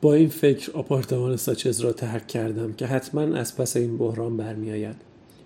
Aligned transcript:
با 0.00 0.14
این 0.14 0.28
فکر 0.28 0.72
آپارتمان 0.72 1.36
ساچز 1.36 1.80
را 1.80 1.92
ترک 1.92 2.26
کردم 2.26 2.72
که 2.72 2.86
حتما 2.86 3.20
از 3.20 3.56
پس 3.56 3.76
این 3.76 3.98
بحران 3.98 4.36
برمیآید. 4.36 4.96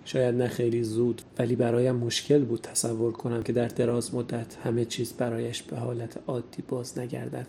شاید 0.05 0.35
نه 0.35 0.47
خیلی 0.47 0.83
زود 0.83 1.21
ولی 1.39 1.55
برایم 1.55 1.95
مشکل 1.95 2.43
بود 2.43 2.61
تصور 2.61 3.11
کنم 3.11 3.43
که 3.43 3.53
در 3.53 3.67
دراز 3.67 4.15
مدت 4.15 4.55
همه 4.63 4.85
چیز 4.85 5.13
برایش 5.13 5.63
به 5.63 5.77
حالت 5.77 6.17
عادی 6.27 6.63
باز 6.67 6.99
نگردد. 6.99 7.47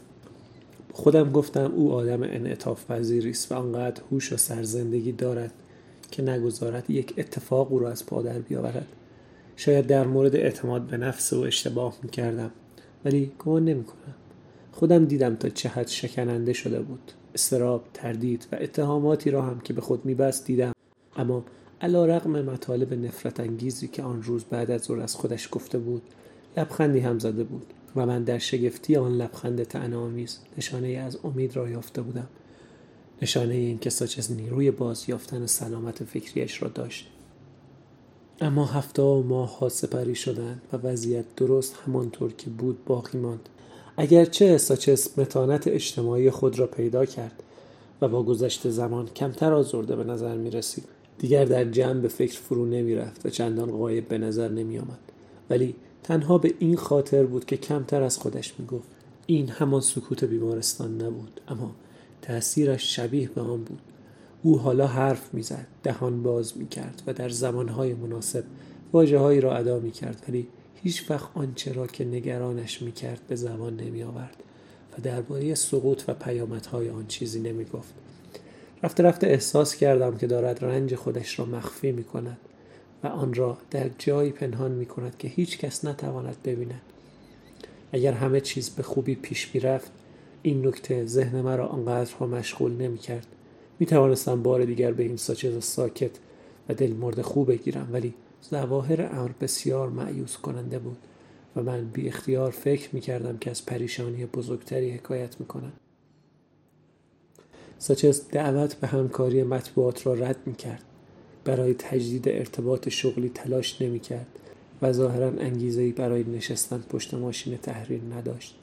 خودم 0.93 1.33
گفتم 1.33 1.73
او 1.77 1.93
آدم 1.93 2.23
انعطاف 2.23 2.91
پذیری 2.91 3.31
است 3.31 3.53
و 3.53 3.55
آنقدر 3.55 4.03
هوش 4.11 4.33
و 4.33 4.37
سرزندگی 4.37 5.13
دارد 5.13 5.53
که 6.11 6.23
نگذارد 6.23 6.91
یک 6.91 7.15
اتفاق 7.19 7.73
او 7.73 7.79
را 7.79 7.91
از 7.91 8.07
پادر 8.07 8.39
بیاورد. 8.39 8.87
شاید 9.57 9.87
در 9.87 10.07
مورد 10.07 10.37
اعتماد 10.37 10.83
به 10.83 10.97
نفس 10.97 11.33
او 11.33 11.45
اشتباه 11.45 11.97
می‌کردم 12.03 12.51
ولی 13.05 13.33
گمان 13.39 13.65
نمی‌کنم. 13.65 14.15
خودم 14.75 15.05
دیدم 15.05 15.37
تا 15.37 15.49
چه 15.49 15.69
حد 15.69 15.89
شکننده 15.89 16.53
شده 16.53 16.83
بود. 16.83 17.13
استراب 17.35 17.85
تردید 17.95 18.47
و 18.53 18.57
اتهاماتی 18.61 19.31
را 19.31 19.43
هم 19.43 19.61
که 19.61 19.73
به 19.73 19.81
خود 19.81 20.05
میبست 20.05 20.47
دیدم. 20.47 20.73
اما 21.17 21.45
علا 21.81 22.07
رقم 22.07 22.43
مطالب 22.43 22.95
نفرت 22.95 23.41
انگیزی 23.41 23.89
که 23.89 24.03
آن 24.03 24.23
روز 24.23 24.45
بعد 24.45 24.71
از 24.71 24.83
ظهر 24.83 25.01
از 25.01 25.15
خودش 25.15 25.49
گفته 25.53 25.79
بود 25.79 26.03
لبخندی 26.57 26.99
هم 26.99 27.19
زده 27.19 27.45
بود 27.45 27.67
و 27.97 28.07
من 28.07 28.25
در 28.25 28.39
شگفتی 28.39 28.97
آن 28.97 29.17
لبخند 29.17 29.63
تنامیز 29.63 30.39
نشانه 30.59 30.89
از 30.89 31.19
امید 31.25 31.57
را 31.57 31.69
یافته 31.69 32.03
بودم. 32.03 32.29
نشانه 33.23 33.55
این 33.55 33.79
که 33.79 33.91
ساچز 33.91 34.33
نیروی 34.33 34.71
باز 34.71 35.09
یافتن 35.09 35.47
سلامت 35.47 36.05
فکریش 36.05 36.63
را 36.63 36.69
داشت. 36.69 37.11
اما 38.41 38.65
هفته 38.65 39.03
و 39.03 39.23
ماه 39.23 39.59
ها 39.59 39.69
سپری 39.69 40.15
شدند 40.15 40.63
و 40.73 40.77
وضعیت 40.77 41.25
درست 41.37 41.77
همانطور 41.87 42.33
که 42.33 42.51
بود 42.51 42.85
باقی 42.85 43.19
ماند. 43.19 43.49
اگرچه 43.97 44.59
ساچس 44.59 45.19
متانت 45.19 45.69
اجتماعی 45.69 46.31
خود 46.31 46.59
را 46.59 46.67
پیدا 46.67 47.05
کرد 47.05 47.43
و 48.01 48.09
با 48.09 48.23
گذشت 48.23 48.71
زمان 48.71 49.07
کمتر 49.07 49.53
آزرده 49.53 49.97
به 49.97 50.05
نظر 50.05 50.37
می 50.37 50.51
رسید 50.51 50.85
دیگر 51.19 51.45
در 51.45 51.65
جمع 51.65 52.01
به 52.01 52.09
فکر 52.09 52.41
فرو 52.41 52.67
نمی 52.67 52.95
رفت 52.95 53.27
و 53.27 53.31
چندان 53.31 53.71
غایب 53.71 54.09
به 54.09 54.19
نظر 54.19 54.49
نمی 54.49 54.79
آمد 54.79 54.99
ولی 55.51 55.75
تنها 56.03 56.39
به 56.39 56.55
این 56.59 56.77
خاطر 56.77 57.27
بود 57.27 57.45
که 57.45 57.57
کمتر 57.57 58.03
از 58.03 58.19
خودش 58.19 58.55
می 58.59 58.67
گفت 58.67 58.89
این 59.27 59.49
همان 59.49 59.81
سکوت 59.81 60.25
بیمارستان 60.25 61.03
نبود 61.03 61.41
اما 61.49 61.75
تأثیرش 62.23 62.97
شبیه 62.97 63.29
به 63.29 63.41
آن 63.41 63.65
بود. 63.65 63.81
او 64.43 64.59
حالا 64.59 64.87
حرف 64.87 65.35
می‌زد 65.35 65.67
دهان 65.83 66.23
باز 66.23 66.59
می 66.59 66.69
کرد 66.69 67.03
و 67.07 67.13
در 67.13 67.29
زمانهای 67.29 67.95
مناسب 67.95 68.45
واجه 68.93 69.41
را 69.41 69.57
ادا 69.57 69.79
می 69.79 69.91
کرد 69.91 70.23
ولی 70.29 70.47
هیچ 70.85 71.11
وقت 71.11 71.29
آنچه 71.35 71.73
را 71.73 71.87
که 71.87 72.05
نگرانش 72.05 72.83
می 72.83 72.93
کرد 72.93 73.21
به 73.29 73.37
زبان 73.37 73.77
نمی 73.77 74.03
آورد 74.03 74.37
و 74.99 75.03
درباره 75.03 75.55
سقوط 75.55 76.03
و 76.09 76.15
پیامدهای 76.15 76.91
آن 76.91 77.07
چیزی 77.07 77.41
نمی 77.41 77.65
گفت 77.65 77.95
رفته 78.83 79.03
رفته 79.03 79.27
احساس 79.27 79.77
کردم 79.77 80.17
که 80.17 80.27
دارد 80.27 80.65
رنج 80.65 80.95
خودش 80.95 81.39
را 81.39 81.45
مخفی 81.45 81.93
می 81.93 82.05
کند 82.05 82.37
و 83.05 83.07
آن 83.07 83.35
را 83.35 83.59
در 83.71 83.91
جایی 83.99 84.31
پنهان 84.31 84.73
می 84.73 84.87
کند 84.87 85.19
که 85.19 85.29
هیچ 85.29 85.59
کس 85.59 85.85
نتواند 85.85 86.37
ببیند. 86.45 86.83
اگر 87.93 88.13
همه 88.13 88.41
چیز 88.41 88.71
به 88.71 88.83
خوبی 88.83 89.15
پیش 89.15 89.55
می 89.55 89.61
رفت 89.61 89.91
این 90.43 90.67
نکته 90.67 91.07
ذهن 91.07 91.41
مرا 91.41 91.67
آنقدرها 91.67 92.27
مشغول 92.27 92.73
نمی 92.73 92.99
کرد 92.99 93.27
می 93.79 93.87
توانستم 93.87 94.43
بار 94.43 94.65
دیگر 94.65 94.93
به 94.93 95.03
این 95.03 95.17
ساچز 95.17 95.65
ساکت 95.65 96.11
و 96.69 96.75
دل 96.75 96.93
مرد 96.93 97.23
خوب 97.23 97.49
بگیرم 97.49 97.89
ولی 97.93 98.15
ظواهر 98.51 99.03
امر 99.03 99.31
بسیار 99.41 99.89
معیوس 99.89 100.37
کننده 100.37 100.79
بود 100.79 100.99
و 101.57 101.63
من 101.63 101.85
بی 101.85 102.09
اختیار 102.09 102.51
فکر 102.51 102.89
می 102.93 103.01
کردم 103.01 103.39
که 103.39 103.51
از 103.51 103.67
پریشانی 103.67 104.27
بزرگتری 104.27 104.91
حکایت 104.91 105.41
می 105.41 105.47
کنم. 105.47 105.73
ساچز 107.79 108.29
دعوت 108.29 108.75
به 108.75 108.87
همکاری 108.87 109.43
مطبوعات 109.43 110.07
را 110.07 110.15
رد 110.15 110.39
می 110.47 110.55
کرد. 110.55 110.83
برای 111.45 111.75
تجدید 111.75 112.29
ارتباط 112.29 112.89
شغلی 112.89 113.29
تلاش 113.29 113.83
نمی 113.83 114.01
کرد 114.01 114.27
و 114.83 114.93
ظاهرا 114.93 115.29
انگیزه 115.29 115.93
برای 115.93 116.25
نشستن 116.25 116.79
پشت 116.79 117.15
ماشین 117.15 117.57
تحریر 117.57 118.01
نداشت. 118.19 118.59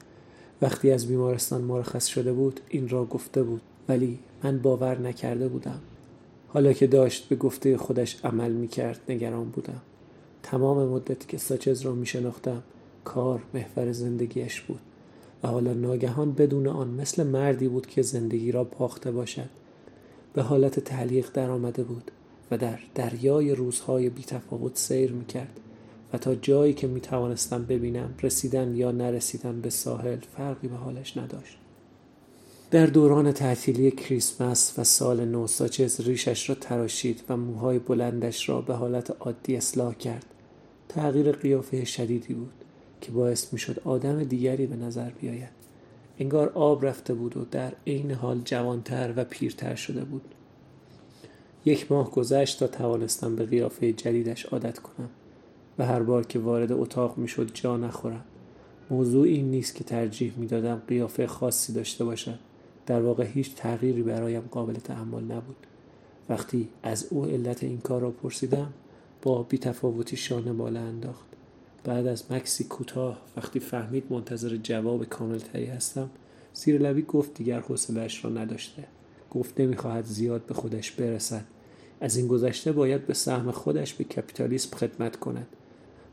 وقتی 0.62 0.90
از 0.90 1.06
بیمارستان 1.06 1.60
مرخص 1.60 2.06
شده 2.06 2.32
بود 2.32 2.60
این 2.68 2.88
را 2.88 3.04
گفته 3.04 3.42
بود 3.42 3.62
ولی 3.88 4.18
من 4.42 4.58
باور 4.58 4.98
نکرده 4.98 5.48
بودم 5.48 5.80
حالا 6.52 6.72
که 6.72 6.86
داشت 6.86 7.28
به 7.28 7.36
گفته 7.36 7.76
خودش 7.76 8.24
عمل 8.24 8.52
می 8.52 8.68
کرد 8.68 9.00
نگران 9.08 9.44
بودم. 9.44 9.80
تمام 10.42 10.88
مدتی 10.88 11.26
که 11.28 11.38
ساچز 11.38 11.80
را 11.80 11.92
می 11.92 12.06
شناختم 12.06 12.62
کار 13.04 13.42
محور 13.54 13.92
زندگیش 13.92 14.60
بود 14.60 14.80
و 15.42 15.48
حالا 15.48 15.72
ناگهان 15.72 16.32
بدون 16.32 16.66
آن 16.66 16.88
مثل 16.88 17.22
مردی 17.22 17.68
بود 17.68 17.86
که 17.86 18.02
زندگی 18.02 18.52
را 18.52 18.64
باخته 18.64 19.10
باشد. 19.10 19.48
به 20.34 20.42
حالت 20.42 20.80
تعلیق 20.80 21.32
در 21.32 21.50
آمده 21.50 21.82
بود 21.82 22.10
و 22.50 22.58
در 22.58 22.78
دریای 22.94 23.54
روزهای 23.54 24.10
بیتفاوت 24.10 24.78
سیر 24.78 25.12
می 25.12 25.24
کرد 25.24 25.60
و 26.12 26.18
تا 26.18 26.34
جایی 26.34 26.72
که 26.72 26.86
می 26.86 27.00
توانستم 27.00 27.64
ببینم 27.64 28.14
رسیدن 28.22 28.76
یا 28.76 28.92
نرسیدن 28.92 29.60
به 29.60 29.70
ساحل 29.70 30.18
فرقی 30.36 30.68
به 30.68 30.76
حالش 30.76 31.16
نداشت. 31.16 31.58
در 32.72 32.86
دوران 32.86 33.32
تعطیلی 33.32 33.90
کریسمس 33.90 34.74
و 34.78 34.84
سال 34.84 35.24
نو 35.24 35.46
ساچز 35.46 36.00
ریشش 36.00 36.48
را 36.48 36.54
تراشید 36.54 37.24
و 37.28 37.36
موهای 37.36 37.78
بلندش 37.78 38.48
را 38.48 38.60
به 38.60 38.74
حالت 38.74 39.16
عادی 39.20 39.56
اصلاح 39.56 39.94
کرد. 39.94 40.26
تغییر 40.88 41.32
قیافه 41.32 41.84
شدیدی 41.84 42.34
بود 42.34 42.52
که 43.00 43.12
باعث 43.12 43.52
می‌شد 43.52 43.80
آدم 43.84 44.24
دیگری 44.24 44.66
به 44.66 44.76
نظر 44.76 45.10
بیاید. 45.10 45.48
انگار 46.18 46.48
آب 46.48 46.86
رفته 46.86 47.14
بود 47.14 47.36
و 47.36 47.44
در 47.50 47.72
عین 47.86 48.10
حال 48.10 48.40
جوانتر 48.44 49.12
و 49.16 49.24
پیرتر 49.24 49.74
شده 49.74 50.04
بود. 50.04 50.34
یک 51.64 51.92
ماه 51.92 52.10
گذشت 52.10 52.58
تا 52.58 52.66
توانستم 52.66 53.36
به 53.36 53.46
قیافه 53.46 53.92
جدیدش 53.92 54.46
عادت 54.46 54.78
کنم 54.78 55.10
و 55.78 55.86
هر 55.86 56.02
بار 56.02 56.26
که 56.26 56.38
وارد 56.38 56.72
اتاق 56.72 57.18
می‌شد 57.18 57.50
جا 57.54 57.76
نخورم. 57.76 58.24
موضوع 58.90 59.26
این 59.26 59.50
نیست 59.50 59.74
که 59.74 59.84
ترجیح 59.84 60.32
می‌دادم 60.36 60.82
قیافه 60.88 61.26
خاصی 61.26 61.72
داشته 61.72 62.04
باشد 62.04 62.38
در 62.86 63.02
واقع 63.02 63.24
هیچ 63.24 63.54
تغییری 63.54 64.02
برایم 64.02 64.42
قابل 64.50 64.74
تحمل 64.74 65.24
نبود. 65.24 65.66
وقتی 66.28 66.68
از 66.82 67.06
او 67.10 67.24
علت 67.24 67.62
این 67.62 67.80
کار 67.80 68.00
را 68.00 68.10
پرسیدم 68.10 68.72
با 69.22 69.42
بیتفاوتی 69.42 70.16
شانه 70.16 70.52
بالا 70.52 70.80
انداخت. 70.80 71.24
بعد 71.84 72.06
از 72.06 72.32
مکسی 72.32 72.64
کوتاه 72.64 73.18
وقتی 73.36 73.60
فهمید 73.60 74.04
منتظر 74.10 74.56
جواب 74.56 75.04
کاملتری 75.04 75.66
هستم 75.66 76.10
زیر 76.54 76.80
لبی 76.82 77.02
گفت 77.02 77.34
دیگر 77.34 77.60
حوصلهاش 77.60 78.24
را 78.24 78.30
نداشته. 78.30 78.84
گفت 79.30 79.60
نمی‌خواهد 79.60 80.04
زیاد 80.04 80.46
به 80.46 80.54
خودش 80.54 80.90
برسد. 80.90 81.44
از 82.00 82.16
این 82.16 82.26
گذشته 82.26 82.72
باید 82.72 83.06
به 83.06 83.14
سهم 83.14 83.50
خودش 83.50 83.94
به 83.94 84.04
کپیتالیسم 84.04 84.76
خدمت 84.76 85.16
کند. 85.16 85.46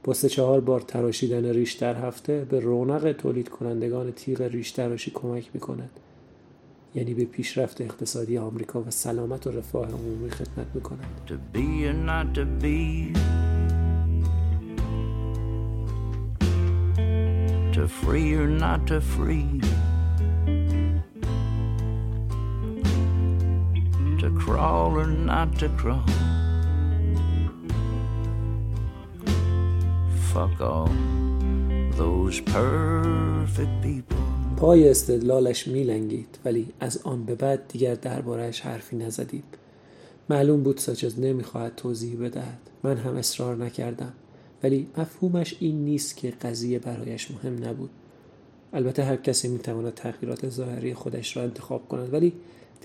با 0.04 0.14
سه 0.14 0.30
چهار 0.30 0.60
بار 0.60 0.82
تراشیدن 0.82 1.46
ریش 1.46 1.74
در 1.74 1.96
هفته 1.96 2.46
به 2.50 2.60
رونق 2.60 3.12
تولید 3.12 3.50
کنندگان 3.50 4.12
تیغ 4.12 4.42
ریش 4.42 4.72
تراشی 4.72 5.12
کمک 5.12 5.50
می 5.54 5.60
کند 5.60 5.90
یعنی 6.96 7.14
به 7.14 7.26
پیشرفت 7.26 7.82
اقتصادی 7.82 8.38
آمریکا 8.38 8.82
و 8.82 8.92
سلامت 8.92 9.48
و 9.48 9.52
رفاه 9.52 9.92
عمومی 9.92 10.30
خدمت 10.30 10.68
می 10.74 10.82
کند 10.82 11.06
to 17.80 17.88
free 17.88 18.34
or 18.34 18.46
not 18.46 18.86
to 18.88 19.00
free. 19.00 19.62
To 24.20 24.30
crawl 24.38 25.00
or 25.00 25.08
not 25.08 25.58
to 25.60 25.70
crawl. 25.70 26.04
Fuck 30.34 30.60
all 30.60 30.92
those 31.94 32.42
perfect 32.42 33.82
people. 33.82 34.19
پای 34.60 34.90
استدلالش 34.90 35.68
میلنگید 35.68 36.40
ولی 36.46 36.68
از 36.80 36.98
آن 37.04 37.26
به 37.26 37.36
بعد 37.36 37.68
دیگر 37.68 37.96
دربارهش 37.96 38.62
حرفی 38.62 38.96
نزدیم 38.96 39.44
معلوم 40.30 40.64
بود 40.64 40.78
ساچز 40.78 41.20
نمی‌خواهد 41.20 41.76
توضیح 41.76 42.20
بدهد. 42.20 42.60
من 42.84 42.98
هم 42.98 43.16
اصرار 43.16 43.56
نکردم 43.56 44.14
ولی 44.64 44.88
مفهومش 44.98 45.56
این 45.60 45.86
نیست 45.86 46.18
که 46.18 46.32
قضیه 46.32 46.80
برایش 46.80 47.32
مهم 47.32 47.66
نبود. 47.66 47.90
البته 48.74 49.04
هر 49.04 49.16
کسی 49.16 49.48
می‌تواند 49.48 49.94
تغییرات 49.94 50.50
ظاهری 50.50 50.94
خودش 50.94 51.38
را 51.38 51.44
انتخاب 51.44 51.88
کند 51.88 52.14
ولی 52.14 52.34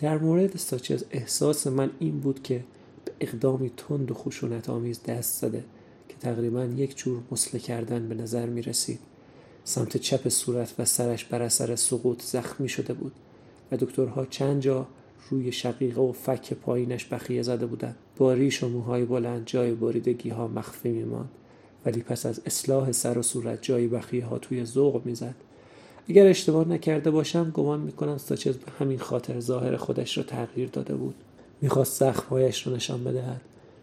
در 0.00 0.19
مورد 0.19 0.56
ساچز 0.56 1.04
احساس 1.10 1.66
من 1.66 1.90
این 1.99 2.20
بود 2.20 2.43
که 2.43 2.64
به 3.04 3.12
اقدامی 3.20 3.70
تند 3.76 4.10
و 4.10 4.14
خشونت 4.14 4.70
آمیز 4.70 5.02
دست 5.02 5.40
زده 5.40 5.64
که 6.08 6.14
تقریبا 6.20 6.64
یک 6.64 6.96
جور 6.96 7.22
مسله 7.32 7.60
کردن 7.60 8.08
به 8.08 8.14
نظر 8.14 8.46
می 8.46 8.62
رسید 8.62 8.99
سمت 9.64 9.96
چپ 9.96 10.28
صورت 10.28 10.75
و 10.78 10.84
سرش 10.84 11.25
بر 11.25 11.43
اثر 11.43 11.76
سقوط 11.76 12.22
زخمی 12.22 12.69
شده 12.69 12.94
بود 12.94 13.12
و 13.72 13.76
دکترها 13.76 14.26
چند 14.26 14.62
جا 14.62 14.87
روی 15.31 15.52
شقیقه 15.52 16.00
و 16.00 16.12
فک 16.12 16.55
پایینش 16.55 17.05
بخیه 17.05 17.43
زده 17.43 17.66
بودند. 17.66 17.96
با 18.16 18.32
ریش 18.32 18.62
و 18.62 18.69
موهای 18.69 19.05
بلند 19.05 19.43
جای 19.46 19.72
بریدگی 19.72 20.28
ها 20.28 20.49
مخفی 20.49 20.88
میماند. 20.88 21.28
ولی 21.87 22.02
پس 22.02 22.26
از 22.26 22.40
اصلاح 22.46 22.93
سر 22.93 23.19
و 23.19 23.22
صورت 23.22 23.58
جای 23.62 23.88
بخیه 23.88 24.25
ها 24.25 24.38
توی 24.38 24.64
ذوق 24.64 25.06
می‌زد. 25.06 25.34
اگر 26.08 26.26
اشتباه 26.26 26.69
نکرده 26.69 27.11
باشم 27.11 27.50
گمان 27.50 27.81
می‌کنم 27.81 28.19
ساچز 28.19 28.56
به 28.56 28.72
همین 28.78 28.99
خاطر 28.99 29.40
ظاهر 29.40 29.76
خودش 29.76 30.19
را 30.19 30.25
تغییر 30.25 30.69
داده 30.69 30.94
بود. 30.94 31.14
می‌خواست 31.61 32.00
زخمهایش 32.00 32.66
را 32.66 32.75
نشان 32.75 33.05
بدهد 33.05 33.40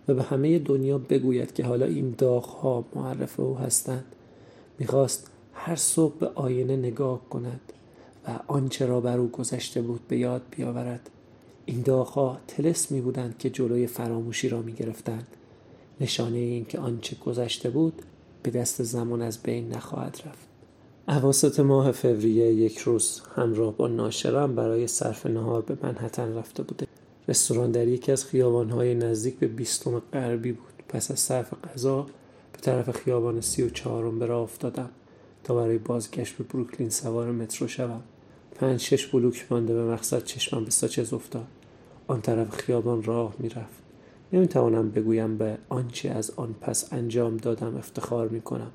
و 0.08 0.14
به 0.14 0.24
همه 0.24 0.60
دنیا 0.60 0.98
بگوید 0.98 1.54
که 1.54 1.64
حالا 1.64 1.86
این 1.86 2.16
داغها 2.18 2.86
معرف 2.96 3.40
او 3.40 3.58
هستند. 3.58 4.06
می‌خواست 4.80 5.31
هر 5.54 5.76
صبح 5.76 6.18
به 6.18 6.28
آینه 6.36 6.76
نگاه 6.76 7.30
کند 7.30 7.74
و 8.28 8.40
آنچه 8.48 8.86
را 8.86 9.02
بر 9.02 9.18
او 9.18 9.28
گذشته 9.28 9.82
بود 9.82 10.08
به 10.08 10.18
یاد 10.18 10.42
بیاورد. 10.52 11.10
این 11.66 11.82
داغها 11.82 12.38
تلسمی 12.48 13.02
بودند 13.02 13.38
که 13.38 13.50
جلوی 13.50 13.88
فراموشی 13.88 14.50
را 14.50 14.62
می‌گرفتند 14.62 15.28
نشانه 16.02 16.38
این 16.38 16.66
که 16.66 16.80
آنچه 16.80 17.16
گذشته 17.16 17.70
بود 17.70 18.02
به 18.44 18.52
دست 18.52 18.84
زمان 18.84 19.22
از 19.22 19.44
بین 19.44 19.74
نخواهد 19.74 20.22
رفت. 20.26 20.48
عواسط 21.08 21.60
ماه 21.60 21.92
فوریه 21.92 22.54
یک 22.54 22.78
روز 22.78 23.22
همراه 23.36 23.78
با 23.78 23.88
ناشرم 23.88 24.56
برای 24.56 24.88
صرف 24.88 25.26
نهار 25.26 25.62
به 25.62 25.78
منحتن 25.84 26.36
رفته 26.36 26.64
بوده. 26.64 26.88
رستوران 27.28 27.72
در 27.72 27.88
یکی 27.88 28.12
از 28.12 28.26
خیابانهای 28.26 28.96
نزدیک 28.96 29.40
به 29.40 29.48
بیستم 29.48 30.00
غربی 30.14 30.52
بود. 30.52 30.84
پس 30.90 31.12
از 31.12 31.20
صرف 31.20 31.54
غذا 31.54 32.02
به 32.54 32.60
طرف 32.62 32.92
خیابان 32.92 33.42
سی 33.42 33.64
و 33.64 33.70
چهارم 33.70 34.20
به 34.20 34.26
راه 34.26 34.42
افتادم. 34.42 34.90
تا 35.44 35.56
برای 35.56 35.78
بازگشت 35.78 36.38
به 36.38 36.44
بروکلین 36.44 36.90
سوار 36.90 37.32
مترو 37.32 37.68
شوم. 37.68 38.02
پنج 38.56 38.80
شش 38.80 39.08
بلوک 39.08 39.46
مانده 39.50 39.74
به 39.74 39.84
مقصد 39.84 40.24
چشمم 40.24 40.66
به 40.66 40.72
ساچز 40.72 41.14
افتاد. 41.14 41.48
آن 42.08 42.22
طرف 42.22 42.50
خیابان 42.50 43.04
راه 43.04 43.36
می‌رفت. 43.40 43.82
نمی‌توانم 44.34 44.92
بگویم 44.92 45.38
به 45.38 45.58
آنچه 45.70 46.10
از 46.10 46.32
آن 46.36 46.56
پس 46.62 46.94
انجام 46.94 47.38
دادم 47.38 47.78
افتخار 47.78 48.28
می‌کنم. 48.28 48.72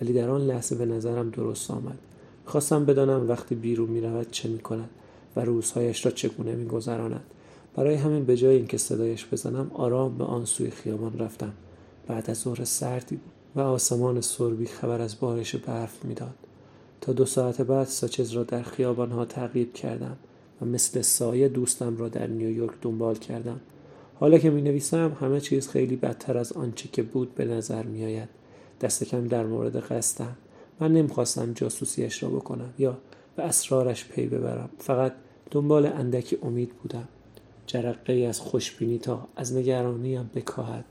ولی 0.00 0.12
در 0.12 0.28
آن 0.28 0.40
لحظه 0.40 0.76
به 0.76 0.86
نظرم 0.86 1.30
درست 1.30 1.70
آمد. 1.70 1.98
خواستم 2.44 2.84
بدانم 2.84 3.28
وقتی 3.28 3.54
بیرون 3.54 3.90
می‌رود 3.90 4.30
چه 4.30 4.48
می‌کند 4.48 4.90
و 5.36 5.40
روزهایش 5.40 6.06
را 6.06 6.12
چگونه 6.12 6.54
میگذراند. 6.54 7.24
برای 7.74 7.94
همین 7.94 8.24
به 8.24 8.36
جای 8.36 8.56
اینکه 8.56 8.78
صدایش 8.78 9.26
بزنم 9.32 9.70
آرام 9.74 10.18
به 10.18 10.24
آن 10.24 10.44
سوی 10.44 10.70
خیابان 10.70 11.18
رفتم. 11.18 11.52
بعد 12.06 12.30
از 12.30 12.38
ظهر 12.38 12.64
سردی 12.64 13.16
بود. 13.16 13.35
و 13.56 13.60
آسمان 13.60 14.20
سربی 14.20 14.66
خبر 14.66 15.00
از 15.00 15.20
بارش 15.20 15.56
برف 15.56 16.04
می‌داد. 16.04 16.34
تا 17.00 17.12
دو 17.12 17.24
ساعت 17.24 17.60
بعد 17.60 17.86
ساچز 17.86 18.30
را 18.30 18.42
در 18.42 18.62
خیابانها 18.62 19.24
تعقیب 19.24 19.72
کردم 19.72 20.16
و 20.60 20.64
مثل 20.64 21.02
سایه 21.02 21.48
دوستم 21.48 21.96
را 21.96 22.08
در 22.08 22.26
نیویورک 22.26 22.74
دنبال 22.82 23.14
کردم. 23.14 23.60
حالا 24.20 24.38
که 24.38 24.50
می 24.50 24.62
نویسم 24.62 25.16
همه 25.20 25.40
چیز 25.40 25.68
خیلی 25.68 25.96
بدتر 25.96 26.38
از 26.38 26.52
آنچه 26.52 26.88
که 26.88 27.02
بود 27.02 27.34
به 27.34 27.44
نظر 27.44 27.82
می 27.82 28.04
آید 28.04 28.28
دست 28.80 29.04
کم 29.04 29.28
در 29.28 29.46
مورد 29.46 29.76
قصدم 29.76 30.36
من 30.80 30.92
نمی‌خواستم 30.92 31.52
جاسوسیش 31.52 32.22
را 32.22 32.28
بکنم 32.28 32.74
یا 32.78 32.98
به 33.36 33.42
اسرارش 33.42 34.04
پی 34.04 34.26
ببرم. 34.26 34.70
فقط 34.78 35.12
دنبال 35.50 35.86
اندکی 35.86 36.38
امید 36.42 36.72
بودم. 36.82 37.08
جرقه 37.66 38.12
ای 38.12 38.26
از 38.26 38.40
خوشبینی 38.40 38.98
تا 38.98 39.28
از 39.36 39.56
نگرانیم 39.56 40.30
بکاهد. 40.34 40.84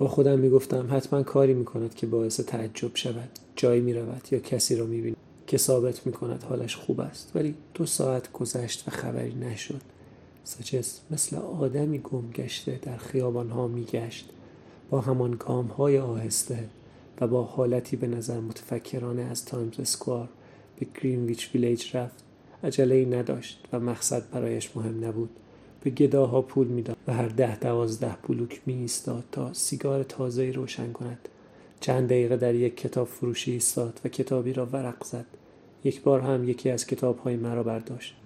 با 0.00 0.08
خودم 0.08 0.38
می‌گفتم 0.38 0.88
حتما 0.90 1.22
کاری 1.22 1.54
می‌کند 1.54 1.94
که 1.94 2.06
باعث 2.06 2.40
تعجب 2.40 2.96
شود 2.96 3.28
جایی 3.56 3.80
می‌رود 3.80 4.28
یا 4.30 4.38
کسی 4.38 4.76
را 4.76 4.86
می‌بیند 4.86 5.16
که 5.46 5.58
ثابت 5.58 6.06
می‌کند 6.06 6.42
حالش 6.42 6.76
خوب 6.76 7.00
است. 7.00 7.32
ولی 7.34 7.54
دو 7.74 7.86
ساعت 7.86 8.32
گذشت 8.32 8.88
و 8.88 8.90
خبری 8.90 9.34
نشد. 9.34 9.80
سپس 10.44 11.00
مثل 11.10 11.36
آدمی 11.36 11.98
گم 11.98 12.30
گشته 12.30 12.78
در 12.82 12.96
خیابانها 12.96 13.68
میگشت. 13.68 14.28
با 14.90 15.00
همان 15.00 15.36
گام 15.38 15.66
های 15.66 15.98
آهسته 15.98 16.68
و 17.20 17.26
با 17.26 17.42
حالتی 17.42 17.96
به 17.96 18.06
نظر 18.06 18.40
متفکرانه 18.40 19.22
از 19.22 19.44
تایمز 19.44 19.80
اسکوار 19.80 20.28
به 20.78 20.86
گرینویچ 20.94 21.54
ویلیج 21.54 21.96
رفت. 21.96 22.24
عجله 22.64 22.94
ای 22.94 23.04
نداشت 23.04 23.64
و 23.72 23.80
مقصد 23.80 24.30
برایش 24.30 24.76
مهم 24.76 25.04
نبود. 25.04 25.30
به 25.82 25.90
گداها 25.90 26.42
پول 26.42 26.66
می‌داد 26.66 26.96
و 27.06 27.12
هر 27.12 27.28
ده 27.28 27.58
دوازده 27.58 28.16
بلوک 28.28 28.60
می 28.66 28.74
ایستاد 28.74 29.24
تا 29.32 29.52
سیگار 29.52 30.02
تازه 30.02 30.50
روشن 30.50 30.92
کند. 30.92 31.28
چند 31.80 32.08
دقیقه 32.08 32.36
در 32.36 32.54
یک 32.54 32.76
کتاب 32.76 33.08
فروشی 33.08 33.52
ایستاد 33.52 34.00
و 34.04 34.08
کتابی 34.08 34.52
را 34.52 34.66
ورق 34.66 35.04
زد. 35.04 35.26
یک 35.84 36.02
بار 36.02 36.20
هم 36.20 36.48
یکی 36.48 36.70
از 36.70 36.86
کتاب 36.86 37.18
های 37.18 37.36
مرا 37.36 37.62
برداشت 37.62 38.16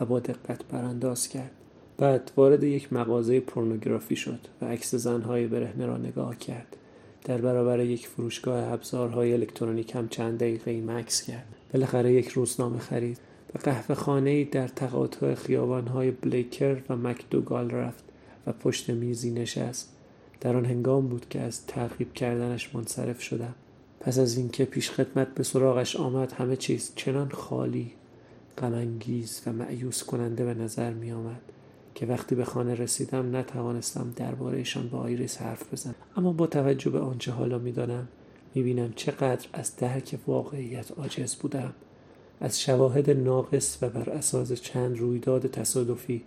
و 0.00 0.04
با 0.04 0.20
دقت 0.20 0.64
برانداز 0.64 1.28
کرد. 1.28 1.50
بعد 1.98 2.30
وارد 2.36 2.64
یک 2.64 2.92
مغازه 2.92 3.40
پورنوگرافی 3.40 4.16
شد 4.16 4.40
و 4.62 4.64
عکس 4.64 4.94
زنهای 4.94 5.46
برهنه 5.46 5.86
را 5.86 5.96
نگاه 5.96 6.38
کرد. 6.38 6.76
در 7.24 7.38
برابر 7.38 7.80
یک 7.80 8.06
فروشگاه 8.08 8.72
ابزارهای 8.72 9.32
الکترونیک 9.32 9.94
هم 9.94 10.08
چند 10.08 10.38
دقیقه 10.38 10.80
مکس 10.80 11.22
کرد. 11.22 11.46
بالاخره 11.72 12.12
یک 12.12 12.28
روزنامه 12.28 12.78
خرید. 12.78 13.18
به 13.54 13.60
قهوه 13.60 13.94
خانه 13.94 14.44
در 14.44 14.68
تقاطع 14.68 15.34
خیابانهای 15.34 16.10
بلیکر 16.10 16.82
و 16.88 16.96
مکدوگال 16.96 17.70
رفت 17.70 18.04
و 18.46 18.52
پشت 18.52 18.90
میزی 18.90 19.30
نشست. 19.30 19.96
در 20.40 20.56
آن 20.56 20.64
هنگام 20.64 21.08
بود 21.08 21.26
که 21.30 21.40
از 21.40 21.66
تعقیب 21.66 22.12
کردنش 22.12 22.74
منصرف 22.74 23.22
شدم. 23.22 23.54
پس 24.00 24.18
از 24.18 24.36
اینکه 24.36 24.64
پیش 24.64 24.90
خدمت 24.90 25.34
به 25.34 25.42
سراغش 25.42 25.96
آمد 25.96 26.32
همه 26.32 26.56
چیز 26.56 26.92
چنان 26.96 27.28
خالی 27.28 27.92
غمانگیز 28.58 29.42
و 29.46 29.52
معیوس 29.52 30.04
کننده 30.04 30.44
به 30.44 30.54
نظر 30.54 30.92
می 30.92 31.12
آمد 31.12 31.40
که 31.94 32.06
وقتی 32.06 32.34
به 32.34 32.44
خانه 32.44 32.74
رسیدم 32.74 33.36
نتوانستم 33.36 34.12
دربارهشان 34.16 34.88
با 34.88 34.98
آیریس 34.98 35.42
حرف 35.42 35.72
بزنم. 35.72 35.94
اما 36.16 36.32
با 36.32 36.46
توجه 36.46 36.90
به 36.90 36.98
آنچه 36.98 37.32
حالا 37.32 37.58
می‌دانم 37.58 38.08
می‌بینم 38.54 38.92
چقدر 38.96 39.48
از 39.52 39.76
درک 39.76 40.18
واقعیت 40.26 40.90
عاجز 40.98 41.34
بودم 41.34 41.74
از 42.44 42.60
شواهد 42.60 43.10
ناقص 43.10 43.78
و 43.82 43.88
بر 43.88 44.10
اساس 44.10 44.52
چند 44.52 44.98
رویداد 44.98 45.46
تصادفی 45.46 46.22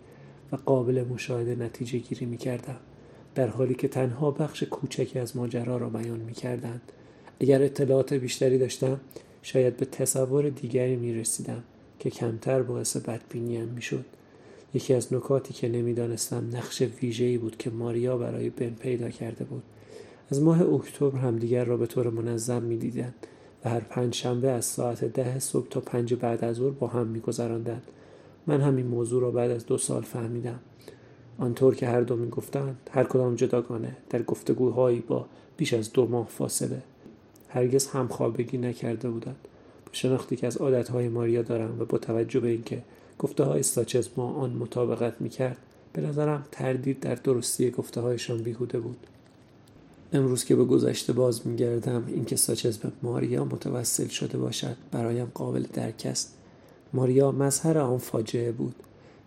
و 0.51 0.55
قابل 0.55 1.05
مشاهده 1.09 1.55
نتیجه 1.55 1.97
گیری 1.97 2.25
می 2.25 2.37
کردم 2.37 2.75
در 3.35 3.47
حالی 3.47 3.75
که 3.75 3.87
تنها 3.87 4.31
بخش 4.31 4.63
کوچکی 4.63 5.19
از 5.19 5.37
ماجرا 5.37 5.77
را 5.77 5.89
بیان 5.89 6.19
می 6.19 6.33
کردند 6.33 6.81
اگر 7.39 7.61
اطلاعات 7.63 8.13
بیشتری 8.13 8.57
داشتم 8.57 8.99
شاید 9.41 9.77
به 9.77 9.85
تصور 9.85 10.49
دیگری 10.49 10.95
می 10.95 11.13
رسیدم 11.13 11.63
که 11.99 12.09
کمتر 12.09 12.61
باعث 12.61 12.97
بدبینیم 12.97 13.67
می 13.67 13.81
شد 13.81 14.05
یکی 14.73 14.93
از 14.93 15.13
نکاتی 15.13 15.53
که 15.53 15.69
نمی‌دانستم 15.69 16.49
نقش 16.53 16.81
ویژه‌ای 16.81 17.37
بود 17.37 17.57
که 17.57 17.69
ماریا 17.69 18.17
برای 18.17 18.49
بن 18.49 18.69
پیدا 18.69 19.09
کرده 19.09 19.43
بود. 19.43 19.63
از 20.31 20.41
ماه 20.41 20.73
اکتبر 20.73 21.19
همدیگر 21.19 21.65
را 21.65 21.77
به 21.77 21.87
طور 21.87 22.09
منظم 22.09 22.63
می‌دیدند. 22.63 23.27
و 23.65 23.69
هر 23.69 23.79
پنج 23.79 24.15
شنبه 24.15 24.49
از 24.49 24.65
ساعت 24.65 25.05
ده 25.05 25.39
صبح 25.39 25.67
تا 25.69 25.79
پنج 25.79 26.13
بعد 26.13 26.43
از 26.43 26.55
ظهر 26.55 26.69
با 26.69 26.87
هم 26.87 27.07
میگذراندند. 27.07 27.83
من 28.47 28.61
همین 28.61 28.87
موضوع 28.87 29.21
را 29.21 29.31
بعد 29.31 29.51
از 29.51 29.65
دو 29.65 29.77
سال 29.77 30.01
فهمیدم. 30.01 30.59
آنطور 31.37 31.75
که 31.75 31.87
هر 31.87 32.01
دو 32.01 32.15
می‌گفتند 32.15 32.77
هر 32.91 33.03
کدام 33.03 33.35
جداگانه 33.35 33.95
در 34.09 34.21
گفتگوهایی 34.21 34.99
با 34.99 35.25
بیش 35.57 35.73
از 35.73 35.93
دو 35.93 36.07
ماه 36.07 36.27
فاصله. 36.27 36.81
هرگز 37.49 37.87
همخوابگی 37.87 38.57
نکرده 38.57 39.09
بودند. 39.09 39.47
با 39.85 39.91
شناختی 39.91 40.35
که 40.35 40.47
از 40.47 40.57
عادتهای 40.57 41.09
ماریا 41.09 41.41
دارم 41.41 41.81
و 41.81 41.85
با 41.85 41.97
توجه 41.97 42.39
به 42.39 42.47
اینکه 42.47 42.81
گفته 43.19 43.43
های 43.43 43.63
ساچز 43.63 44.09
ما 44.17 44.33
آن 44.33 44.49
مطابقت 44.49 45.13
می‌کرد 45.19 45.57
به 45.93 46.01
نظرم 46.01 46.45
تردید 46.51 46.99
در 46.99 47.15
درستی 47.15 47.71
گفته 47.71 48.01
هایشان 48.01 48.37
بیهوده 48.37 48.79
بود. 48.79 48.97
امروز 50.13 50.45
که 50.45 50.55
به 50.55 50.65
گذشته 50.65 51.13
باز 51.13 51.47
میگردم 51.47 52.03
اینکه 52.07 52.35
ساچز 52.35 52.77
به 52.77 52.91
ماریا 53.03 53.45
متوسل 53.45 54.07
شده 54.07 54.37
باشد 54.37 54.77
برایم 54.91 55.31
قابل 55.33 55.65
درک 55.73 56.01
است. 56.05 56.33
ماریا 56.93 57.31
مظهر 57.31 57.77
آن 57.77 57.97
فاجعه 57.97 58.51
بود. 58.51 58.75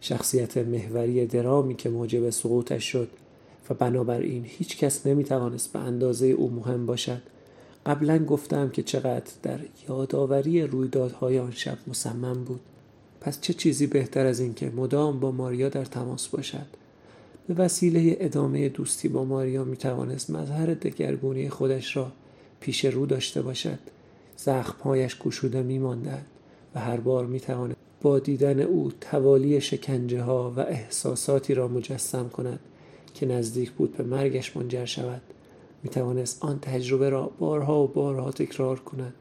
شخصیت 0.00 0.56
محوری 0.56 1.26
درامی 1.26 1.74
که 1.74 1.88
موجب 1.88 2.30
سقوطش 2.30 2.84
شد 2.84 3.08
و 3.70 3.74
بنابراین 3.74 4.44
هیچ 4.46 4.78
کس 4.78 5.06
نمی‌توانست 5.06 5.72
به 5.72 5.78
اندازه 5.78 6.26
او 6.26 6.50
مهم 6.50 6.86
باشد. 6.86 7.22
قبلا 7.86 8.18
گفتم 8.18 8.68
که 8.68 8.82
چقدر 8.82 9.32
در 9.42 9.60
یادآوری 9.88 10.62
رویدادهای 10.62 11.38
آن 11.38 11.50
شب 11.50 11.78
مصمم 11.86 12.44
بود. 12.44 12.60
پس 13.20 13.40
چه 13.40 13.52
چیزی 13.52 13.86
بهتر 13.86 14.26
از 14.26 14.40
این 14.40 14.54
که 14.54 14.70
مدام 14.76 15.20
با 15.20 15.30
ماریا 15.30 15.68
در 15.68 15.84
تماس 15.84 16.28
باشد؟ 16.28 16.66
به 17.50 17.56
وسیله 17.56 18.16
ادامه 18.20 18.68
دوستی 18.68 19.08
با 19.08 19.24
ماریا 19.24 19.64
می 19.64 19.76
توانست 19.76 20.30
مظهر 20.30 20.74
دگرگونی 20.74 21.48
خودش 21.48 21.96
را 21.96 22.12
پیش 22.60 22.84
رو 22.84 23.06
داشته 23.06 23.42
باشد. 23.42 23.78
زخمهایش 24.36 25.18
گشوده 25.18 25.62
می 25.62 25.78
ماندند 25.78 26.26
و 26.74 26.80
هر 26.80 26.96
بار 26.96 27.26
می 27.26 27.40
توانست 27.40 27.76
با 28.02 28.18
دیدن 28.18 28.60
او 28.60 28.92
توالی 29.00 29.60
شکنجه 29.60 30.22
ها 30.22 30.52
و 30.56 30.60
احساساتی 30.60 31.54
را 31.54 31.68
مجسم 31.68 32.28
کند 32.28 32.60
که 33.14 33.26
نزدیک 33.26 33.70
بود 33.70 33.96
به 33.96 34.04
مرگش 34.04 34.56
منجر 34.56 34.84
شود. 34.84 35.22
می 35.82 35.90
توانست 35.90 36.44
آن 36.44 36.58
تجربه 36.60 37.10
را 37.10 37.30
بارها 37.38 37.82
و 37.82 37.88
بارها 37.88 38.30
تکرار 38.30 38.80
کند 38.80 39.14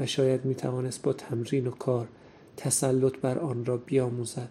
و 0.00 0.06
شاید 0.06 0.44
می 0.44 0.54
توانست 0.54 1.02
با 1.02 1.12
تمرین 1.12 1.66
و 1.66 1.70
کار 1.70 2.08
تسلط 2.56 3.16
بر 3.16 3.38
آن 3.38 3.64
را 3.64 3.76
بیاموزد. 3.76 4.50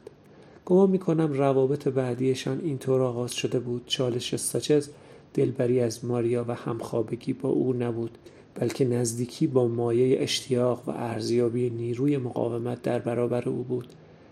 گمان 0.67 0.89
می‌کنم 0.89 1.33
روابط 1.33 1.87
بعدیشان 1.87 2.61
اینطور 2.63 3.01
آغاز 3.01 3.33
شده 3.33 3.59
بود. 3.59 3.83
چالش 3.85 4.35
ساچز 4.35 4.89
دلبری 5.33 5.79
از 5.79 6.05
ماریا 6.05 6.45
و 6.47 6.55
همخوابگی 6.55 7.33
با 7.33 7.49
او 7.49 7.73
نبود 7.73 8.17
بلکه 8.55 8.85
نزدیکی 8.85 9.47
با 9.47 9.67
مایه 9.67 10.21
اشتیاق 10.21 10.83
و 10.87 10.91
ارزیابی 10.91 11.69
نیروی 11.69 12.17
مقاومت 12.17 12.81
در 12.81 12.99
برابر 12.99 13.49
او 13.49 13.63
بود. 13.63 13.87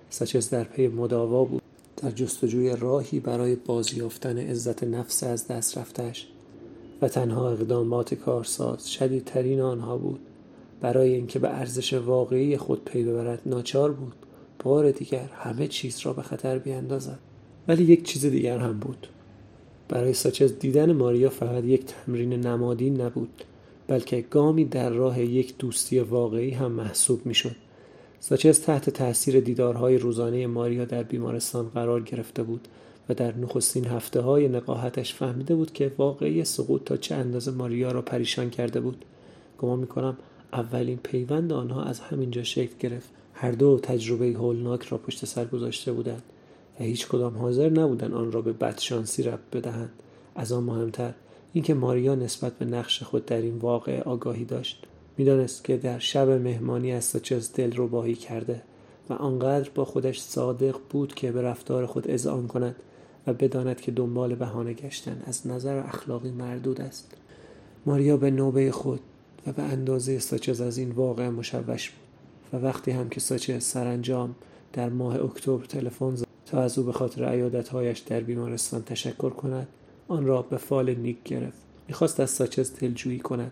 ساچز 0.09 0.49
در 0.49 0.63
پی 0.63 0.87
مداوا 0.87 1.43
بود. 1.43 1.61
در 1.97 2.11
جستجوی 2.11 2.75
راهی 2.75 3.19
برای 3.19 3.55
بازیافتن 3.55 4.37
عزت 4.37 4.83
نفس 4.83 5.23
از 5.23 5.47
دست 5.47 5.77
رفتش 5.77 6.27
و 7.01 7.07
تنها 7.07 7.51
اقدامات 7.51 8.13
کارساز 8.13 8.91
شدیدترین 8.91 9.61
آنها 9.61 9.97
بود. 9.97 10.19
برای 10.81 11.13
اینکه 11.13 11.39
به 11.39 11.49
ارزش 11.49 11.93
واقعی 11.93 12.57
خود 12.57 12.85
پی 12.85 13.03
ببرد 13.03 13.41
ناچار 13.45 13.91
بود. 13.91 14.24
بار 14.65 14.91
دیگر 14.91 15.29
همه 15.35 15.67
چیز 15.67 15.99
را 15.99 16.13
به 16.13 16.21
خطر 16.21 16.59
بیاندازد 16.59 17.19
ولی 17.67 17.83
یک 17.83 18.03
چیز 18.03 18.25
دیگر 18.25 18.57
هم 18.57 18.79
بود. 18.79 19.07
برای 19.89 20.13
ساچز 20.13 20.59
دیدن 20.59 20.91
ماریا 20.91 21.29
فقط 21.29 21.63
یک 21.63 21.85
تمرین 21.85 22.33
نمادین 22.33 23.01
نبود 23.01 23.43
بلکه 23.87 24.21
گامی 24.21 24.65
در 24.65 24.89
راه 24.89 25.21
یک 25.21 25.57
دوستی 25.57 25.99
واقعی 25.99 26.51
هم 26.51 26.71
محسوب 26.71 27.25
می‌شد. 27.25 27.55
ساچز 28.19 28.61
تحت 28.61 28.89
تاثیر 28.89 29.39
دیدارهای 29.39 29.97
روزانه 29.97 30.47
ماریا 30.47 30.85
در 30.85 31.03
بیمارستان 31.03 31.69
قرار 31.69 32.01
گرفته 32.01 32.43
بود 32.43 32.67
و 33.09 33.13
در 33.13 33.37
نخستین 33.37 33.85
هفته 33.85 34.21
های 34.21 34.47
نقاهتش 34.47 35.13
فهمیده 35.13 35.55
بود 35.55 35.73
که 35.73 35.91
واقعی 35.97 36.45
سقوط 36.45 36.83
تا 36.83 36.97
چه 36.97 37.15
اندازه 37.15 37.51
ماریا 37.51 37.91
را 37.91 38.01
پریشان 38.01 38.49
کرده 38.49 38.79
بود. 38.79 39.05
گمان 39.57 39.79
می‌کنم 39.79 40.17
اولین 40.53 40.97
پیوند 40.97 41.53
آنها 41.53 41.83
از 41.83 41.99
همینجا 41.99 42.43
شکل 42.43 42.75
گرفت. 42.79 43.09
هر 43.37 43.51
دو 43.51 43.79
تجربه 43.83 44.25
هولناک 44.25 44.83
را 44.83 44.97
پشت 44.97 45.25
سر 45.25 45.45
گذاشته 45.45 45.91
بودند 45.91 46.23
و 46.79 46.83
هیچ 46.83 47.07
کدام 47.07 47.37
حاضر 47.37 47.69
نبودند 47.69 48.13
آن 48.13 48.31
را 48.31 48.41
به 48.41 48.53
بدشانسی 48.53 49.23
رب 49.23 49.39
بدهند. 49.53 49.91
از 50.35 50.51
آن 50.51 50.63
مهمتر 50.63 51.13
اینکه 51.53 51.73
ماریا 51.73 52.15
نسبت 52.15 52.53
به 52.53 52.65
نقش 52.65 53.03
خود 53.03 53.25
در 53.25 53.41
این 53.41 53.57
واقع 53.57 54.01
آگاهی 54.01 54.45
داشت. 54.45 54.83
می‌دانست 55.17 55.63
که 55.63 55.77
در 55.77 55.99
شب 55.99 56.29
مهمانی 56.29 56.91
از 56.91 57.03
ساچز 57.03 57.53
دل 57.53 57.71
باهی 57.71 58.15
کرده 58.15 58.61
و 59.09 59.13
آنقدر 59.13 59.69
با 59.75 59.85
خودش 59.85 60.21
صادق 60.21 60.77
بود 60.89 61.13
که 61.13 61.31
به 61.31 61.41
رفتار 61.41 61.85
خود 61.85 62.11
اذعان 62.11 62.47
کند 62.47 62.75
و 63.27 63.33
بداند 63.33 63.81
که 63.81 63.91
دنبال 63.91 64.35
بهانه 64.35 64.73
گشتن 64.73 65.23
از 65.25 65.47
نظر 65.47 65.77
اخلاقی 65.77 66.31
مردود 66.31 66.81
است. 66.81 67.11
ماریا 67.85 68.17
به 68.17 68.31
نوبه 68.31 68.71
خود 68.71 68.99
و 69.47 69.51
به 69.51 69.63
اندازه 69.63 70.19
ساچز 70.19 70.61
از 70.61 70.77
این 70.77 70.91
واقع 70.91 71.29
مشوش 71.29 71.89
بود. 71.89 72.04
وقتی 72.59 72.91
هم 72.91 73.09
که 73.09 73.19
ساچز 73.19 73.63
سرانجام 73.63 74.35
در 74.73 74.89
ماه 74.89 75.23
اکتبر 75.23 75.65
تلفن 75.65 76.15
زد 76.15 76.25
تا 76.45 76.61
از 76.61 76.77
او 76.77 76.85
به 76.85 76.91
خاطر 76.91 77.25
عیادتهایش 77.25 77.99
در 77.99 78.19
بیمارستان 78.19 78.83
تشکر 78.83 79.29
کند 79.29 79.67
آن 80.07 80.25
را 80.25 80.41
به 80.41 80.57
فال 80.57 80.95
نیک 80.95 81.23
گرفت. 81.23 81.57
می‌خواست 81.87 82.19
از 82.19 82.29
ساچز 82.29 82.79
دلجویی 82.79 83.19
کند 83.19 83.51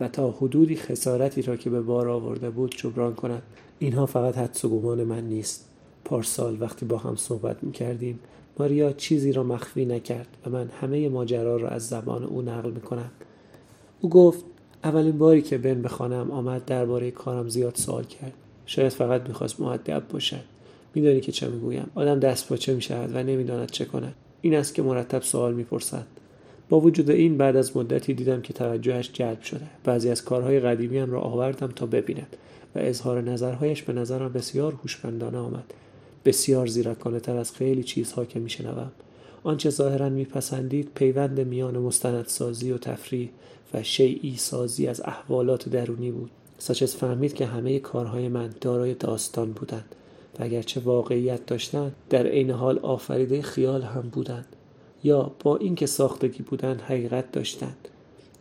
و 0.00 0.08
تا 0.08 0.30
حدودی 0.30 0.76
خسارتی 0.76 1.42
را 1.42 1.56
که 1.56 1.70
به 1.70 1.80
بار 1.80 2.08
آورده 2.08 2.50
بود 2.50 2.74
جبران 2.76 3.14
کند. 3.14 3.42
اینها 3.78 4.06
فقط 4.06 4.38
حدس 4.38 4.64
و 4.64 4.68
گمان 4.68 5.04
من 5.04 5.24
نیست. 5.24 5.68
پارسال 6.04 6.62
وقتی 6.62 6.86
با 6.86 6.98
هم 6.98 7.16
صحبت 7.16 7.64
می‌کردیم 7.64 8.18
ماریا 8.58 8.92
چیزی 8.92 9.32
را 9.32 9.42
مخفی 9.42 9.84
نکرد 9.84 10.28
و 10.46 10.50
من 10.50 10.70
همه 10.80 11.08
ماجرا 11.08 11.56
را 11.56 11.68
از 11.68 11.88
زبان 11.88 12.24
او 12.24 12.42
نقل 12.42 12.70
می‌کنم. 12.70 13.10
او 14.00 14.10
گفت 14.10 14.44
اولین 14.84 15.18
باری 15.18 15.42
که 15.42 15.58
بن 15.58 15.82
به 15.82 15.88
خانم 15.88 16.30
آمد 16.30 16.64
درباره 16.64 17.10
کارم 17.10 17.48
زیاد 17.48 17.74
سوال 17.74 18.04
کرد. 18.04 18.32
شاید 18.66 18.88
فقط 18.88 19.28
می‌خواست 19.28 19.60
معدب 19.60 20.02
باشد. 20.12 20.44
میدانی 20.94 21.20
که 21.20 21.32
چه 21.32 21.48
می‌گویم؟ 21.48 21.90
آدم 21.94 22.18
دست 22.18 22.48
پاچه 22.48 22.74
می‌شود 22.74 23.10
و 23.14 23.22
نمی‌داند 23.22 23.70
چه 23.70 23.84
کند. 23.84 24.14
این 24.40 24.54
است 24.56 24.74
که 24.74 24.82
مرتب 24.82 25.22
سوال 25.22 25.54
می‌پرسد. 25.54 26.06
با 26.68 26.80
وجود 26.80 27.10
این 27.10 27.36
بعد 27.36 27.56
از 27.56 27.76
مدتی 27.76 28.14
دیدم 28.14 28.40
که 28.40 28.52
توجهش 28.52 29.10
جلب 29.12 29.42
شده. 29.42 29.66
بعضی 29.84 30.10
از 30.10 30.24
کارهای 30.24 30.60
قدیمیم 30.60 31.10
را 31.12 31.20
آوردم 31.20 31.66
تا 31.66 31.86
ببیند 31.86 32.36
و 32.74 32.78
اظهار 32.78 33.20
نظرهایش 33.20 33.82
به 33.82 33.92
نظرم 33.92 34.32
بسیار 34.32 34.72
هوشمندانه 34.72 35.38
آمد. 35.38 35.74
بسیار 36.24 36.66
زیرکانه 36.66 37.20
تر 37.20 37.36
از 37.36 37.52
خیلی 37.52 37.82
چیزها 37.82 38.24
که 38.24 38.38
میشنوم. 38.38 38.92
آنچه 39.42 39.70
ظاهرا 39.70 40.08
میپسندید 40.08 40.90
پیوند 40.94 41.40
میان 41.40 41.78
مستندسازی 41.78 42.72
و 42.72 42.78
تفریح 42.78 43.30
و 43.74 43.82
شیعی 43.82 44.36
سازی 44.36 44.86
از 44.86 45.00
احوالات 45.04 45.68
درونی 45.68 46.10
بود. 46.10 46.30
ساچز 46.58 46.96
فهمید 46.96 47.34
که 47.34 47.46
همه 47.46 47.78
کارهای 47.78 48.28
من 48.28 48.50
دارای 48.60 48.94
داستان 48.94 49.52
بودند 49.52 49.94
و 50.38 50.44
اگرچه 50.44 50.80
واقعیت 50.80 51.46
داشتند 51.46 51.92
در 52.10 52.26
عین 52.26 52.50
حال 52.50 52.78
آفریده 52.78 53.42
خیال 53.42 53.82
هم 53.82 54.02
بودند 54.12 54.46
یا 55.04 55.32
با 55.44 55.56
اینکه 55.56 55.86
ساختگی 55.86 56.42
بودند 56.42 56.80
حقیقت 56.80 57.32
داشتند. 57.32 57.88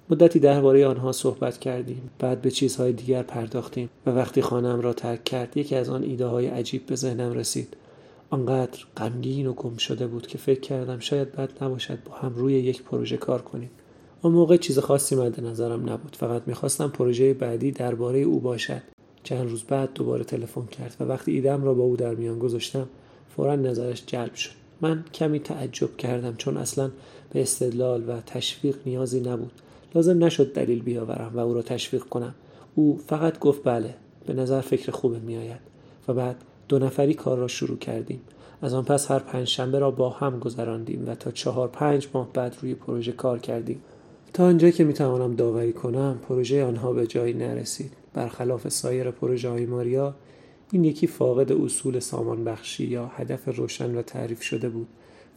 مدتی 0.09 0.39
درباره 0.39 0.87
آنها 0.87 1.11
صحبت 1.11 1.57
کردیم 1.57 2.09
بعد 2.19 2.41
به 2.41 2.51
چیزهای 2.51 2.93
دیگر 2.93 3.23
پرداختیم 3.23 3.89
و 4.05 4.09
وقتی 4.09 4.41
خانم 4.41 4.81
را 4.81 4.93
ترک 4.93 5.23
کرد 5.23 5.57
یکی 5.57 5.75
از 5.75 5.89
آن 5.89 6.03
ایده 6.03 6.25
های 6.25 6.47
عجیب 6.47 6.85
به 6.85 6.95
ذهنم 6.95 7.33
رسید. 7.33 7.75
آنقدر 8.29 8.79
غمگین 8.97 9.47
و 9.47 9.53
گم 9.53 9.77
شده 9.77 10.07
بود 10.07 10.27
که 10.27 10.37
فکر 10.37 10.59
کردم 10.59 10.99
شاید 10.99 11.31
بد 11.31 11.63
نباشد 11.63 12.03
با 12.03 12.13
هم 12.13 12.33
روی 12.35 12.53
یک 12.53 12.83
پروژه 12.83 13.17
کار 13.17 13.41
کنیم. 13.41 13.69
آن 14.21 14.31
موقع 14.31 14.57
چیز 14.57 14.79
خاصی 14.79 15.15
مد 15.15 15.43
نظرم 15.43 15.89
نبود. 15.89 16.15
فقط 16.15 16.41
می‌خواستم 16.45 16.87
پروژه 16.87 17.33
بعدی 17.33 17.71
درباره 17.71 18.19
او 18.19 18.39
باشد. 18.39 18.81
چند 19.23 19.49
روز 19.49 19.63
بعد 19.63 19.93
دوباره 19.93 20.23
تلفن 20.23 20.65
کرد 20.65 20.95
و 20.99 21.03
وقتی 21.03 21.31
ایدم 21.31 21.63
را 21.63 21.73
با 21.73 21.83
او 21.83 21.95
در 21.95 22.15
میان 22.15 22.39
گذاشتم 22.39 22.89
فورا 23.35 23.55
نظرش 23.55 24.03
جلب 24.05 24.33
شد. 24.33 24.51
من 24.81 25.03
کمی 25.13 25.39
تعجب 25.39 25.97
کردم 25.97 26.35
چون 26.35 26.57
اصلا 26.57 26.91
به 27.33 27.41
استدلال 27.41 28.09
و 28.09 28.21
تشویق 28.21 28.75
نیازی 28.85 29.19
نبود. 29.19 29.51
لازم 29.95 30.23
نشد 30.23 30.53
دلیل 30.53 30.81
بیاورم 30.81 31.31
و 31.35 31.39
او 31.39 31.53
را 31.53 31.61
تشویق 31.61 32.03
کنم. 32.03 32.35
او 32.75 32.99
فقط 33.07 33.39
گفت 33.39 33.63
بله 33.63 33.95
به 34.25 34.33
نظر 34.33 34.61
فکر 34.61 34.91
خوبه 34.91 35.19
میآید. 35.19 35.59
و 36.07 36.13
بعد 36.13 36.35
دو 36.69 36.79
نفری 36.79 37.13
کار 37.13 37.37
را 37.37 37.47
شروع 37.47 37.77
کردیم. 37.77 38.21
از 38.61 38.73
آن 38.73 38.83
پس 38.83 39.11
هر 39.11 39.19
پنج 39.19 39.47
شنبه 39.47 39.79
را 39.79 39.91
با 39.91 40.09
هم 40.09 40.39
گذراندیم 40.39 41.07
و 41.07 41.15
تا 41.15 41.31
چهار 41.31 41.67
پنج 41.67 42.07
ماه 42.13 42.29
بعد 42.33 42.57
روی 42.61 42.75
پروژه 42.75 43.11
کار 43.11 43.39
کردیم. 43.39 43.81
تا 44.33 44.45
آنجایی 44.45 44.73
که 44.73 44.83
می‌توانم 44.83 45.35
داوری 45.35 45.73
کنم 45.73 46.19
پروژه 46.27 46.63
آنها 46.63 46.93
به 46.93 47.07
جایی 47.07 47.33
نرسید. 47.33 47.91
برخلاف 48.13 48.69
سایر 48.69 49.11
پروژه 49.11 49.49
های 49.49 49.65
ماریا 49.65 50.15
این 50.71 50.83
یکی 50.83 51.07
فاقد 51.07 51.51
اصول 51.51 51.99
سامان 51.99 52.43
بخشی 52.43 52.85
یا 52.85 53.07
هدف 53.07 53.57
روشن 53.57 53.95
و 53.95 54.01
تعریف 54.01 54.41
شده 54.41 54.69
بود 54.69 54.87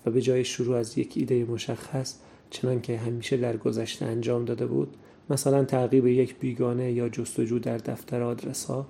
و 0.07 0.11
به 0.11 0.23
جای 0.23 0.45
شروع 0.45 0.77
از 0.77 0.99
یک 0.99 1.13
ایده 1.17 1.45
مشخص 1.45 2.15
چنان 2.51 2.81
که 2.81 2.99
همیشه 2.99 3.37
در 3.37 3.57
گذشته 3.57 4.07
انجام 4.07 4.45
داده 4.45 4.67
بود 4.67 4.97
مثلا 5.31 5.65
تعقیب 5.65 6.07
یک 6.07 6.39
بیگانه 6.39 6.93
یا 6.93 7.09
جستجو 7.09 7.59
در 7.59 7.77
دفتر 7.77 8.23
آدرس 8.23 8.65
ها 8.65 8.87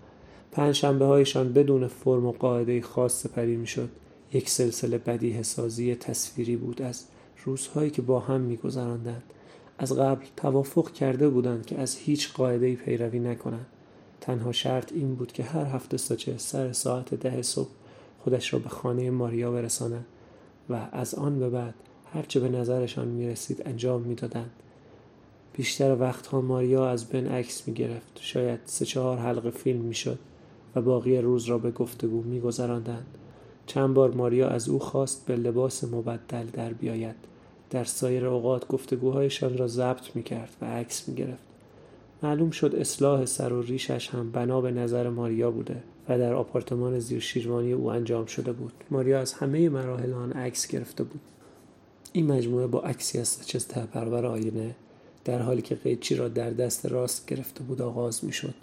پنج 0.52 0.74
شنبه 0.74 1.04
هایشان 1.04 1.52
بدون 1.52 1.86
فرم 1.86 2.26
و 2.26 2.32
قاعده 2.32 2.82
خاص 2.82 3.22
سپری 3.22 3.56
می‌شد 3.56 3.88
یک 4.32 4.50
سلسله 4.50 4.98
بدی 4.98 5.42
سازی 5.42 5.94
تصویری 5.94 6.56
بود 6.56 6.82
از 6.82 7.04
روزهایی 7.44 7.90
که 7.90 8.02
با 8.02 8.20
هم 8.20 8.40
میگذراندند 8.40 9.22
از 9.78 9.92
قبل 9.92 10.24
توافق 10.36 10.92
کرده 10.92 11.28
بودند 11.28 11.66
که 11.66 11.78
از 11.78 11.96
هیچ 11.96 12.32
قاعده 12.32 12.74
پیروی 12.74 13.18
نکنند 13.18 13.66
تنها 14.20 14.52
شرط 14.52 14.92
این 14.92 15.14
بود 15.14 15.32
که 15.32 15.42
هر 15.42 15.64
هفته 15.64 15.96
ساچه 15.96 16.38
سر 16.38 16.72
ساعت 16.72 17.14
ده 17.14 17.42
صبح 17.42 17.70
خودش 18.20 18.52
را 18.52 18.58
به 18.58 18.68
خانه 18.68 19.10
ماریا 19.10 19.50
برسانند 19.52 20.06
و 20.70 20.88
از 20.92 21.14
آن 21.14 21.38
به 21.38 21.50
بعد 21.50 21.74
هرچه 22.12 22.40
به 22.40 22.48
نظرشان 22.48 23.08
می 23.08 23.28
رسید 23.28 23.62
انجام 23.66 24.02
می 24.02 24.14
دادند. 24.14 24.50
بیشتر 25.52 25.96
وقتها 26.00 26.40
ماریا 26.40 26.88
از 26.88 27.04
بن 27.04 27.26
عکس 27.26 27.68
می 27.68 27.74
گرفت. 27.74 28.18
شاید 28.20 28.60
سه 28.64 28.84
چهار 28.84 29.18
حلقه 29.18 29.50
فیلم 29.50 29.80
می 29.80 29.94
شد 29.94 30.18
و 30.76 30.82
باقی 30.82 31.18
روز 31.18 31.44
را 31.44 31.58
به 31.58 31.70
گفتگو 31.70 32.22
می 32.22 32.40
گذراندند. 32.40 33.06
چند 33.66 33.94
بار 33.94 34.10
ماریا 34.10 34.48
از 34.48 34.68
او 34.68 34.78
خواست 34.78 35.26
به 35.26 35.36
لباس 35.36 35.84
مبدل 35.84 36.46
در 36.46 36.72
بیاید. 36.72 37.16
در 37.70 37.84
سایر 37.84 38.26
اوقات 38.26 38.68
گفتگوهایشان 38.68 39.58
را 39.58 39.66
ضبط 39.66 40.16
می 40.16 40.22
کرد 40.22 40.56
و 40.60 40.64
عکس 40.64 41.08
می 41.08 41.14
گرفت. 41.14 41.42
معلوم 42.22 42.50
شد 42.50 42.74
اصلاح 42.74 43.24
سر 43.24 43.52
و 43.52 43.62
ریشش 43.62 44.08
هم 44.08 44.30
بنا 44.30 44.60
به 44.60 44.70
نظر 44.70 45.08
ماریا 45.08 45.50
بوده 45.50 45.82
و 46.08 46.18
در 46.18 46.34
آپارتمان 46.34 46.98
زیر 46.98 47.20
شیروانی 47.20 47.72
او 47.72 47.90
انجام 47.90 48.26
شده 48.26 48.52
بود. 48.52 48.72
ماریا 48.90 49.20
از 49.20 49.32
همه 49.32 49.68
مراحل 49.68 50.12
آن 50.12 50.32
عکس 50.32 50.66
گرفته 50.66 51.04
بود. 51.04 51.20
این 52.12 52.32
مجموعه 52.32 52.66
با 52.66 52.80
عکسی 52.80 53.18
از 53.18 53.28
سچز 53.28 53.68
پرور 53.68 54.26
آینه 54.26 54.74
در 55.24 55.42
حالی 55.42 55.62
که 55.62 55.74
قیچی 55.74 56.14
را 56.14 56.28
در 56.28 56.50
دست 56.50 56.86
راست 56.86 57.26
گرفته 57.26 57.62
بود 57.62 57.82
آغاز 57.82 58.24
می 58.24 58.32
شد. 58.32 58.54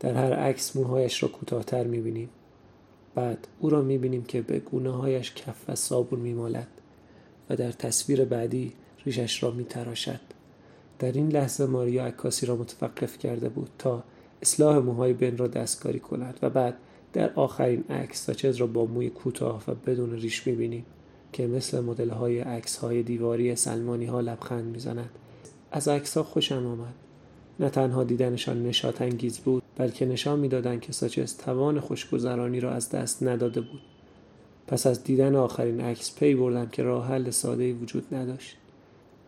در 0.00 0.14
هر 0.14 0.32
عکس 0.32 0.76
موهایش 0.76 1.22
را 1.22 1.28
کوتاهتر 1.28 1.84
می 1.84 2.00
بینیم. 2.00 2.28
بعد 3.14 3.48
او 3.60 3.70
را 3.70 3.82
می 3.82 3.98
بینیم 3.98 4.24
که 4.24 4.42
به 4.42 4.58
گونه 4.58 4.90
هایش 4.90 5.34
کف 5.34 5.56
و 5.68 5.74
صابون 5.74 6.20
می 6.20 6.34
مالد 6.34 6.68
و 7.50 7.56
در 7.56 7.72
تصویر 7.72 8.24
بعدی 8.24 8.72
ریشش 9.04 9.42
را 9.42 9.50
می 9.50 9.64
تراشد. 9.64 10.20
در 10.98 11.12
این 11.12 11.28
لحظه 11.28 11.66
ماریا 11.66 12.06
عکاسی 12.06 12.46
را 12.46 12.56
متوقف 12.56 13.18
کرده 13.18 13.48
بود 13.48 13.70
تا 13.78 14.04
اصلاح 14.42 14.78
موهای 14.78 15.12
بن 15.12 15.36
را 15.36 15.46
دستکاری 15.46 16.00
کند 16.00 16.38
و 16.42 16.50
بعد 16.50 16.74
در 17.12 17.32
آخرین 17.34 17.84
عکس 17.90 18.26
ساچز 18.26 18.56
را 18.56 18.66
با 18.66 18.84
موی 18.84 19.10
کوتاه 19.10 19.62
و 19.68 19.74
بدون 19.74 20.12
ریش 20.12 20.46
می‌بینیم 20.46 20.84
که 21.32 21.46
مثل 21.46 21.80
مدل 21.80 22.10
های 22.10 22.40
عکس 22.40 22.76
های 22.76 23.02
دیواری 23.02 23.56
سلمانی 23.56 24.06
ها 24.06 24.20
لبخند 24.20 24.64
می‌زند 24.64 25.10
از 25.72 25.88
عکس 25.88 26.16
ها 26.16 26.22
خوشم 26.22 26.66
آمد 26.66 26.94
نه 27.60 27.70
تنها 27.70 28.04
دیدنشان 28.04 28.62
نشات 28.62 29.02
انگیز 29.02 29.38
بود 29.38 29.62
بلکه 29.76 30.06
نشان 30.06 30.38
می‌دادند 30.38 30.80
که 30.80 30.92
ساچز 30.92 31.36
توان 31.36 31.80
خوشگذرانی 31.80 32.60
را 32.60 32.72
از 32.72 32.90
دست 32.90 33.22
نداده 33.22 33.60
بود. 33.60 33.80
پس 34.66 34.86
از 34.86 35.04
دیدن 35.04 35.34
آخرین 35.34 35.80
عکس 35.80 36.14
پی 36.14 36.34
بردم 36.34 36.66
که 36.66 36.82
راه 36.82 37.08
حل 37.08 37.30
ساده 37.30 37.72
وجود 37.72 38.14
نداشت. 38.14 38.56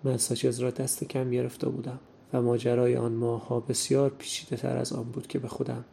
من 0.04 0.16
ساچز 0.16 0.58
را 0.58 0.70
دست 0.70 1.04
کم 1.04 1.30
گرفته 1.30 1.68
بودم 1.68 1.98
و 2.32 2.42
ماجرای 2.42 2.96
آن 2.96 3.12
ماهها 3.12 3.60
بسیار 3.60 4.10
پیچیده 4.18 4.56
تر 4.56 4.76
از 4.76 4.92
آن 4.92 5.04
بود 5.04 5.26
که 5.26 5.38
به 5.38 5.48
خودم 5.48 5.84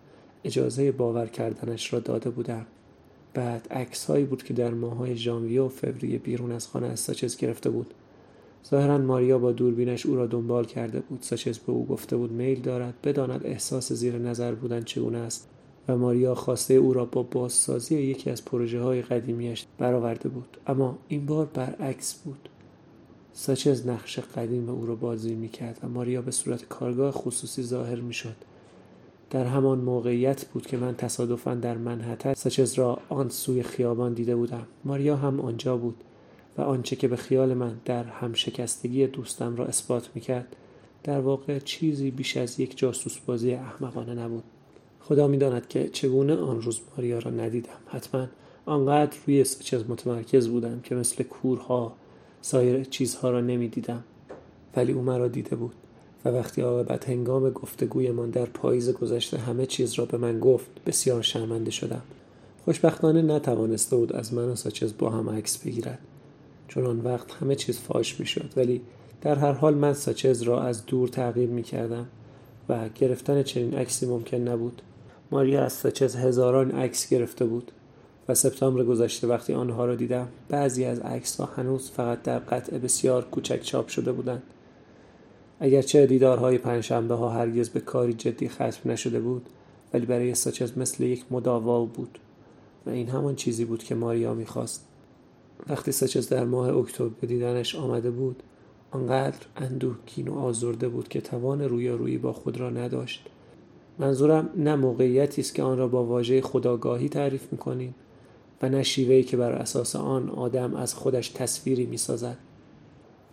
اجازه 0.43 0.91
باور 0.91 1.27
کردنش 1.27 1.93
را 1.93 1.99
داده 1.99 2.29
بودم. 2.29 2.65
بعد 3.33 3.67
عکس 3.71 4.05
هایی 4.05 4.25
بود 4.25 4.43
که 4.43 4.53
در 4.53 4.69
ماههای 4.69 5.15
ژانویه 5.15 5.61
و 5.61 5.69
فوریه 5.69 6.17
بیرون 6.17 6.51
از 6.51 6.67
خانه 6.67 6.87
از 6.87 6.99
ساچز 6.99 7.37
گرفته 7.37 7.69
بود. 7.69 7.93
ظاهرا 8.69 8.97
ماریا 8.97 9.39
با 9.39 9.51
دوربینش 9.51 10.05
او 10.05 10.15
را 10.15 10.27
دنبال 10.27 10.65
کرده 10.65 10.99
بود. 10.99 11.21
ساچز 11.21 11.57
به 11.59 11.71
او 11.71 11.85
گفته 11.85 12.17
بود 12.17 12.31
میل 12.31 12.61
دارد. 12.61 12.93
بداند 13.03 13.41
احساس 13.45 13.93
زیر 13.93 14.17
نظر 14.17 14.55
بودن 14.55 14.83
چگونه 14.83 15.17
است 15.17 15.49
و 15.87 15.97
ماریا 15.97 16.35
خواسته 16.35 16.73
او 16.73 16.93
را 16.93 17.05
با 17.05 17.23
بازسازی 17.23 17.95
یکی 17.95 18.29
از 18.29 18.45
پروژه 18.45 18.81
های 18.81 19.01
قدیمیش 19.01 19.65
برآورده 19.77 20.29
بود. 20.29 20.57
اما 20.67 20.97
این 21.07 21.25
بار 21.25 21.45
برعکس 21.53 22.13
بود. 22.13 22.49
ساچز 23.33 23.87
نقش 23.87 24.19
قدیم 24.19 24.69
او 24.69 24.85
را 24.85 24.95
بازی 24.95 25.35
می‌کرد 25.35 25.79
و 25.83 25.87
ماریا 25.87 26.21
به 26.21 26.31
صورت 26.31 26.67
کارگاه 26.67 27.11
خصوصی 27.11 27.63
ظاهر 27.63 27.99
می‌شد. 27.99 28.35
در 29.29 29.45
همان 29.45 29.79
موقعیت 29.79 30.45
بود 30.45 30.65
که 30.65 30.77
من 30.77 30.95
تصادفا 30.95 31.55
در 31.55 31.77
منحتر 31.77 32.33
ساچز 32.33 32.73
را 32.73 32.99
آن 33.09 33.29
سوی 33.29 33.63
خیابان 33.63 34.13
دیده 34.13 34.35
بودم. 34.35 34.67
ماریا 34.85 35.15
هم 35.15 35.39
آنجا 35.39 35.77
بود. 35.77 35.95
و 36.57 36.61
آنچه 36.61 36.95
که 36.95 37.07
به 37.07 37.15
خیال 37.15 37.53
من 37.53 37.75
در 37.85 38.03
همشکستگی 38.03 39.07
دوستم 39.07 39.55
را 39.55 39.65
اثبات 39.65 40.09
می‌کرد 40.15 40.55
در 41.03 41.19
واقع 41.19 41.59
چیزی 41.59 42.11
بیش 42.11 42.37
از 42.37 42.59
یک 42.59 42.77
جاسوس 42.77 43.17
بازی 43.17 43.53
احمقانه 43.53 44.13
نبود. 44.13 44.43
خدا 44.99 45.27
می‌داند 45.27 45.67
که 45.67 45.89
چگونه 45.89 46.35
آن 46.35 46.61
روز 46.61 46.79
ماریا 46.91 47.19
را 47.19 47.31
ندیدم. 47.31 47.77
حتما 47.87 48.27
آنقدر 48.65 49.17
روی 49.27 49.43
ساچز 49.43 49.83
متمرکز 49.89 50.47
بودم 50.47 50.79
که 50.83 50.95
مثل 50.95 51.23
کورها 51.23 51.93
سایر 52.41 52.83
چیزها 52.83 53.29
را 53.29 53.41
نمی‌دیدم. 53.41 54.03
ولی 54.75 54.91
او 54.91 55.01
مرا 55.01 55.27
دیده 55.27 55.55
بود 55.55 55.75
و 56.25 56.29
وقتی 56.29 56.61
عاقبت 56.61 57.09
هنگام 57.09 57.49
گفتگویمان 57.49 58.29
در 58.29 58.45
پاییز 58.45 58.91
گذشته 58.91 59.37
همه 59.37 59.65
چیز 59.65 59.93
را 59.93 60.05
به 60.05 60.17
من 60.17 60.39
گفت 60.39 60.67
بسیار 60.85 61.21
شرمنده 61.21 61.71
شدم. 61.71 62.01
خوشبختانه 62.65 63.21
نتوانسته 63.21 63.95
بود 63.95 64.13
از 64.13 64.33
من 64.33 64.45
و 64.49 64.55
ساچز 64.55 64.93
با 64.97 65.09
هم 65.09 65.29
عکس 65.29 65.57
بگیرد. 65.57 65.99
چون 66.67 66.85
آن 66.85 66.99
وقت 66.99 67.31
همه 67.31 67.55
چیز 67.55 67.79
فاش 67.79 68.19
می‌شد. 68.19 68.53
ولی 68.57 68.81
در 69.21 69.35
هر 69.35 69.51
حال 69.51 69.73
من 69.73 69.93
ساچز 69.93 70.41
را 70.41 70.63
از 70.63 70.85
دور 70.85 71.07
تغییر 71.07 71.49
می 71.49 71.63
کردم 71.63 72.07
و 72.69 72.89
گرفتن 72.89 73.43
چنین 73.43 73.73
عکسی 73.73 74.05
ممکن 74.05 74.37
نبود. 74.37 74.81
ماریا 75.31 75.63
از 75.63 75.73
ساچز 75.73 76.15
هزاران 76.15 76.71
عکس 76.71 77.09
گرفته 77.09 77.45
بود 77.45 77.71
و 78.29 78.35
سپتامبر 78.35 78.83
گذشته 78.83 79.27
وقتی 79.27 79.53
آنها 79.53 79.85
را 79.85 79.95
دیدم 79.95 80.27
بعضی 80.49 80.85
از 80.85 80.99
عکس 80.99 81.41
ها 81.41 81.45
هنوز 81.45 81.91
فقط 81.91 82.21
در 82.21 82.39
قطع 82.39 82.77
بسیار 82.77 83.25
کوچک 83.25 83.61
چاپ 83.61 83.87
شده 83.87 84.11
بودند. 84.11 84.43
اگرچه 85.59 86.05
دیدارهای 86.05 86.57
پنجشنبه 86.57 87.15
ها 87.15 87.29
هرگز 87.29 87.69
به 87.69 87.79
کاری 87.79 88.13
جدی 88.13 88.49
ختم 88.49 88.91
نشده 88.91 89.19
بود 89.19 89.49
ولی 89.93 90.05
برای 90.05 90.35
ساچز 90.35 90.77
مثل 90.77 91.03
یک 91.03 91.25
مداوا 91.31 91.85
بود 91.85 92.19
و 92.85 92.89
این 92.89 93.09
همان 93.09 93.35
چیزی 93.35 93.65
بود 93.65 93.83
که 93.83 93.95
ماریا 93.95 94.33
می‌خواست. 94.33 94.85
وقتی 95.69 95.91
ساچز 95.91 96.29
در 96.29 96.45
ماه 96.45 96.77
اکتبر 96.77 97.09
به 97.21 97.27
دیدنش 97.27 97.75
آمده 97.75 98.11
بود 98.11 98.43
آنقدر 98.91 99.45
اندوهگین 99.55 100.27
و 100.27 100.39
آزرده 100.39 100.87
بود 100.87 101.07
که 101.07 101.21
توان 101.21 101.61
رویارویی 101.61 102.17
با 102.17 102.33
خود 102.33 102.59
را 102.59 102.69
نداشت. 102.69 103.25
منظورم 103.99 104.49
نه 104.55 104.75
موقعیتی 104.75 105.41
است 105.41 105.55
که 105.55 105.63
آن 105.63 105.77
را 105.77 105.87
با 105.87 106.03
واژه 106.03 106.41
خداگاهی 106.41 107.09
تعریف 107.09 107.51
می‌کنیم 107.51 107.95
و 108.61 108.69
نه 108.69 108.83
شیوهی 108.83 109.23
که 109.23 109.37
بر 109.37 109.51
اساس 109.51 109.95
آن 109.95 110.29
آدم 110.29 110.75
از 110.75 110.93
خودش 110.93 111.29
تصویری 111.29 111.85
می‌سازد. 111.85 112.37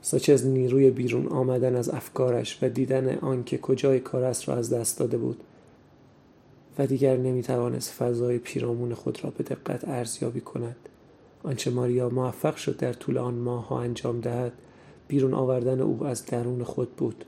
ساچز 0.02 0.46
نیروی 0.46 0.90
بیرون 0.90 1.26
آمدن 1.26 1.76
از 1.76 1.88
افکارش 1.88 2.58
و 2.62 2.68
دیدن 2.68 3.18
آنکه 3.18 3.58
کجای 3.58 4.00
کار 4.00 4.24
است 4.24 4.48
را 4.48 4.56
از 4.56 4.72
دست 4.72 4.98
داده 4.98 5.18
بود 5.18 5.40
و 6.78 6.86
دیگر 6.86 7.16
نمی‌توانست 7.16 7.92
فضای 7.92 8.38
پیرامون 8.38 8.94
خود 8.94 9.24
را 9.24 9.30
به 9.30 9.44
دقت 9.44 9.88
ارزیابی 9.88 10.40
کند. 10.40 10.76
آنچه 11.42 11.70
ماریا 11.70 12.08
موفق 12.08 12.56
شد 12.56 12.76
در 12.76 12.92
طول 12.92 13.18
آن 13.18 13.34
ماه 13.34 13.68
ها 13.68 13.80
انجام 13.80 14.20
دهد 14.20 14.52
بیرون 15.08 15.34
آوردن 15.34 15.80
او 15.80 16.04
از 16.04 16.26
درون 16.26 16.64
خود 16.64 16.96
بود. 16.96 17.24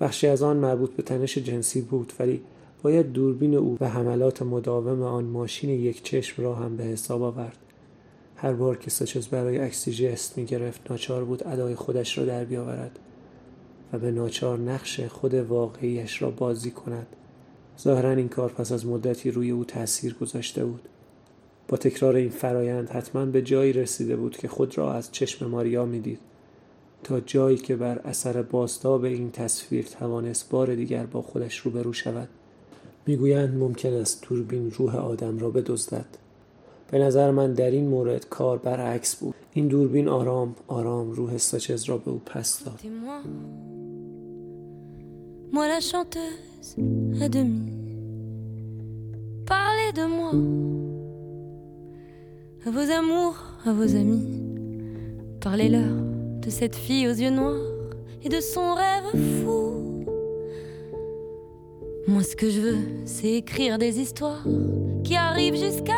بخشی 0.00 0.26
از 0.26 0.42
آن 0.42 0.56
مربوط 0.56 0.90
به 0.90 1.02
تنش 1.02 1.38
جنسی 1.38 1.80
بود 1.80 2.12
ولی 2.18 2.40
باید 2.82 3.12
دوربین 3.12 3.54
او 3.54 3.76
و 3.80 3.88
حملات 3.88 4.42
مداوم 4.42 5.02
آن 5.02 5.24
ماشین 5.24 5.70
یک 5.70 6.02
چشم 6.02 6.42
را 6.42 6.54
هم 6.54 6.76
به 6.76 6.84
حساب 6.84 7.22
آورد. 7.22 7.56
هر 8.36 8.52
بار 8.52 8.76
که 8.76 8.90
ساچز 8.90 9.28
برای 9.28 9.58
عکسی 9.58 9.92
جست 9.92 10.38
می 10.38 10.44
گرفت 10.44 10.90
ناچار 10.90 11.24
بود 11.24 11.46
ادای 11.46 11.74
خودش 11.74 12.18
را 12.18 12.24
در 12.24 12.44
بیاورد 12.44 12.98
و 13.92 13.98
به 13.98 14.10
ناچار 14.10 14.58
نقش 14.58 15.00
خود 15.00 15.34
واقعیش 15.34 16.22
را 16.22 16.30
بازی 16.30 16.70
کند. 16.70 17.06
ظاهرا 17.80 18.10
این 18.10 18.28
کار 18.28 18.52
پس 18.52 18.72
از 18.72 18.86
مدتی 18.86 19.30
روی 19.30 19.50
او 19.50 19.64
تاثیر 19.64 20.14
گذاشته 20.14 20.64
بود. 20.64 20.88
با 21.68 21.76
تکرار 21.76 22.16
این 22.16 22.30
فرایند 22.30 22.88
حتما 22.88 23.24
به 23.24 23.42
جایی 23.42 23.72
رسیده 23.72 24.16
بود 24.16 24.36
که 24.36 24.48
خود 24.48 24.78
را 24.78 24.94
از 24.94 25.12
چشم 25.12 25.46
ماریا 25.46 25.84
می‌دید. 25.84 26.18
تا 27.04 27.20
جایی 27.20 27.56
که 27.56 27.76
بر 27.76 27.98
اثر 27.98 28.42
باستاب 28.42 29.04
این 29.04 29.30
تصویر 29.30 29.84
توانست 29.84 30.50
بار 30.50 30.74
دیگر 30.74 31.06
با 31.06 31.22
خودش 31.22 31.58
روبرو 31.58 31.92
شود. 31.92 32.28
می‌گویند 33.06 33.54
ممکن 33.54 33.92
است 33.92 34.22
توربین 34.22 34.70
روح 34.70 34.96
آدم 34.96 35.38
را 35.38 35.50
بدزدد. 35.50 36.06
به 36.90 36.98
نظر 36.98 37.30
من 37.30 37.52
در 37.52 37.70
این 37.70 37.88
مورد 37.88 38.28
کار 38.28 38.58
برعکس 38.58 39.16
بود. 39.16 39.34
این 39.52 39.68
دوربین 39.68 40.08
آرام 40.08 40.54
آرام 40.66 41.10
روح 41.12 41.38
ساچز 41.38 41.84
را 41.84 41.98
به 41.98 42.10
او 42.10 42.20
پس 42.26 42.64
داد. 42.64 42.80
De 49.98 50.06
moi. 50.06 50.87
À 52.68 52.70
vos 52.70 52.90
amours, 52.90 53.36
à 53.64 53.72
vos 53.72 53.96
amis 53.96 54.26
Parlez-leur 55.40 55.88
de 56.42 56.50
cette 56.50 56.76
fille 56.76 57.08
aux 57.08 57.14
yeux 57.14 57.30
noirs 57.30 57.56
Et 58.22 58.28
de 58.28 58.42
son 58.42 58.74
rêve 58.74 59.42
fou. 59.42 60.04
Moi 62.06 62.22
ce 62.22 62.36
que 62.36 62.50
je 62.50 62.60
veux 62.60 62.78
c'est 63.06 63.32
écrire 63.32 63.78
des 63.78 63.98
histoires 63.98 64.44
Qui 65.02 65.16
arrivent 65.16 65.56
jusqu'à 65.56 65.97